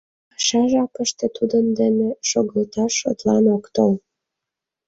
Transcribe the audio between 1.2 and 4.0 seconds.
тудын дене шогылташ шотлан ок тол.